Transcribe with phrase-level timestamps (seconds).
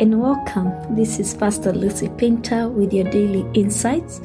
[0.00, 0.72] and welcome.
[0.94, 4.20] This is Pastor Lucy Pinter with your daily insights.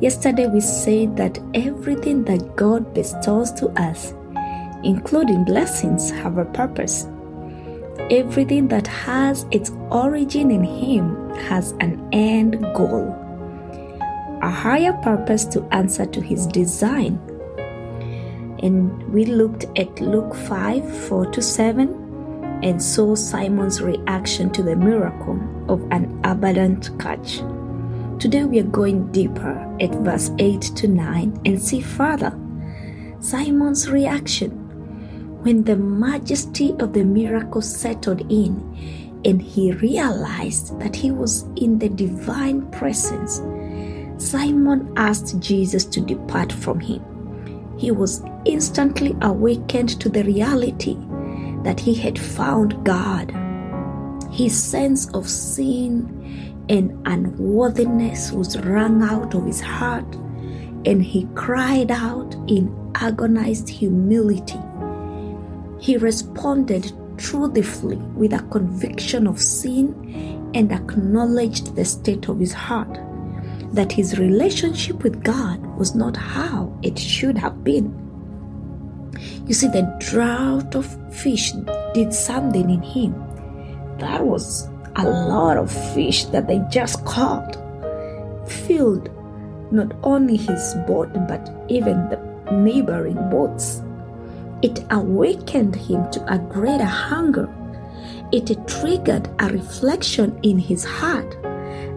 [0.00, 4.14] Yesterday we said that everything that God bestows to us,
[4.84, 7.08] including blessings, have a purpose.
[8.08, 13.10] Everything that has its origin in Him has an end goal,
[14.42, 17.18] a higher purpose to answer to His design.
[18.62, 22.09] And we looked at Luke 5 4 to 7
[22.62, 27.38] and saw Simon's reaction to the miracle of an abundant catch.
[28.18, 32.38] Today we are going deeper at verse 8 to 9 and see further
[33.20, 34.50] Simon's reaction
[35.42, 41.78] when the majesty of the miracle settled in and he realized that he was in
[41.78, 43.40] the divine presence.
[44.22, 47.04] Simon asked Jesus to depart from him.
[47.78, 50.96] He was instantly awakened to the reality
[51.62, 53.34] that he had found God.
[54.30, 60.14] His sense of sin and unworthiness was wrung out of his heart,
[60.84, 64.60] and he cried out in agonized humility.
[65.78, 72.98] He responded truthfully with a conviction of sin and acknowledged the state of his heart
[73.72, 78.09] that his relationship with God was not how it should have been.
[79.50, 81.50] You see, the drought of fish
[81.92, 83.12] did something in him.
[83.98, 87.56] That was a lot of fish that they just caught,
[88.48, 89.10] filled
[89.72, 93.82] not only his boat but even the neighboring boats.
[94.62, 97.52] It awakened him to a greater hunger.
[98.30, 101.36] It triggered a reflection in his heart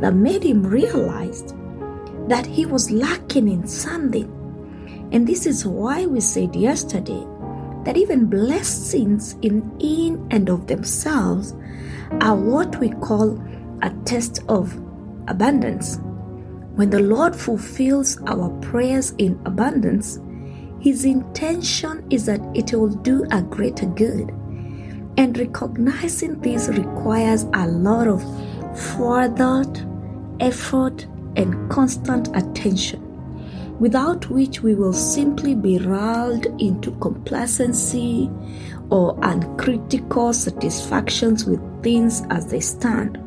[0.00, 1.52] that made him realize
[2.28, 4.38] that he was lacking in something.
[5.12, 7.26] And this is why we said yesterday
[7.84, 11.54] that even blessings in, in and of themselves
[12.20, 13.42] are what we call
[13.82, 14.74] a test of
[15.28, 15.98] abundance.
[16.74, 20.18] When the Lord fulfills our prayers in abundance,
[20.80, 24.30] His intention is that it will do a greater good.
[25.18, 28.22] And recognizing this requires a lot of
[28.78, 29.84] forethought,
[30.40, 31.06] effort,
[31.36, 33.11] and constant attention
[33.82, 38.30] without which we will simply be lulled into complacency
[38.90, 43.18] or uncritical satisfactions with things as they stand.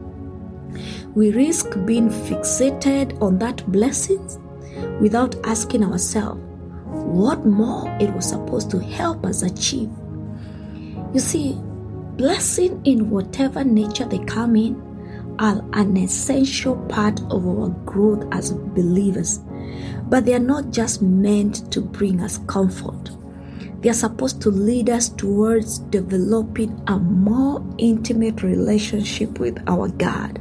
[1.13, 4.25] We risk being fixated on that blessing
[5.01, 6.39] without asking ourselves
[6.85, 9.91] what more it was supposed to help us achieve.
[11.13, 11.57] You see,
[12.15, 14.81] blessing in whatever nature they come in
[15.37, 19.41] are an essential part of our growth as believers
[20.09, 23.11] but they are not just meant to bring us comfort.
[23.81, 30.39] They are supposed to lead us towards developing a more intimate relationship with our God.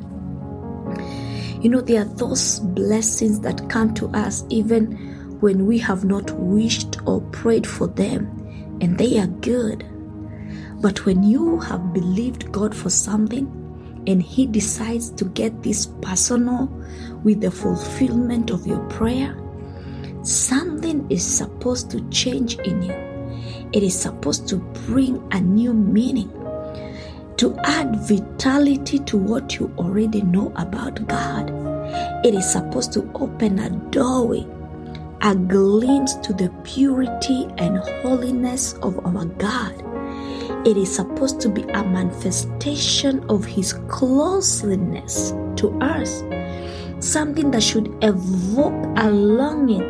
[1.62, 4.96] You know, there are those blessings that come to us even
[5.40, 8.26] when we have not wished or prayed for them,
[8.80, 9.84] and they are good.
[10.80, 13.46] But when you have believed God for something,
[14.06, 16.66] and He decides to get this personal
[17.22, 19.36] with the fulfillment of your prayer,
[20.22, 22.92] something is supposed to change in you.
[23.72, 24.56] It is supposed to
[24.86, 26.30] bring a new meaning,
[27.36, 31.50] to add vitality to what you already know about God.
[32.24, 34.46] It is supposed to open a doorway,
[35.20, 39.93] a glimpse to the purity and holiness of our God.
[40.64, 46.24] It is supposed to be a manifestation of His closeness to us,
[47.00, 49.82] something that should evoke a longing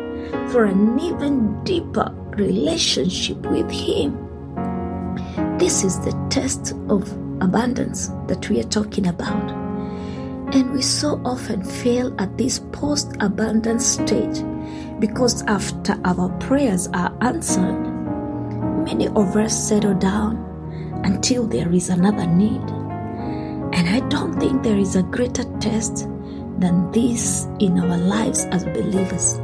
[0.49, 4.19] for an even deeper relationship with Him.
[5.57, 7.09] This is the test of
[7.41, 9.51] abundance that we are talking about.
[10.53, 14.43] And we so often fail at this post abundance stage
[14.99, 17.81] because after our prayers are answered,
[18.83, 20.54] many of us settle down
[21.05, 22.61] until there is another need.
[23.73, 26.07] And I don't think there is a greater test
[26.59, 29.39] than this in our lives as believers.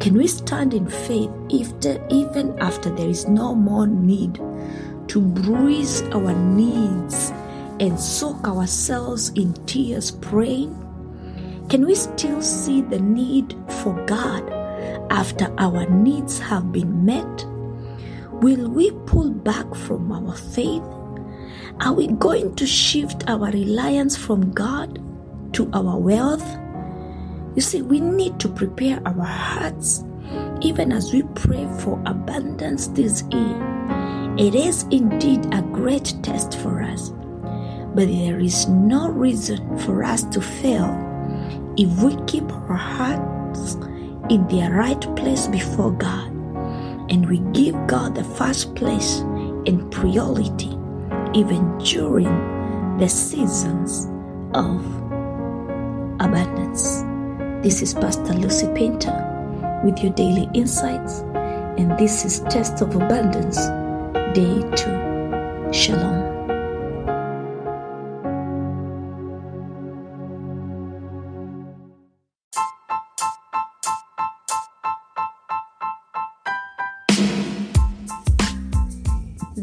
[0.00, 4.34] Can we stand in faith if the, even after there is no more need
[5.08, 7.30] to bruise our needs
[7.80, 10.74] and soak ourselves in tears praying?
[11.68, 14.48] Can we still see the need for God
[15.10, 17.46] after our needs have been met?
[18.42, 20.82] Will we pull back from our faith?
[21.80, 25.00] Are we going to shift our reliance from God
[25.54, 26.46] to our wealth?
[27.54, 30.04] You see, we need to prepare our hearts
[30.60, 34.34] even as we pray for abundance this year.
[34.38, 37.12] It is indeed a great test for us.
[37.96, 40.84] but there is no reason for us to fail
[41.78, 43.76] if we keep our hearts
[44.28, 46.35] in their right place before God
[47.08, 49.20] and we give God the first place
[49.66, 50.76] and priority
[51.34, 52.32] even during
[52.98, 54.06] the seasons
[54.54, 54.84] of
[56.20, 57.02] abundance.
[57.62, 59.22] This is Pastor Lucy Painter
[59.84, 61.20] with your daily insights,
[61.78, 63.56] and this is Test of Abundance,
[64.34, 65.72] Day 2.
[65.72, 66.25] Shalom.